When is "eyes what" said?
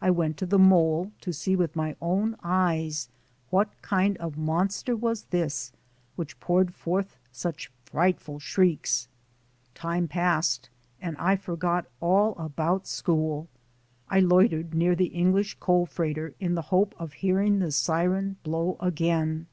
2.40-3.68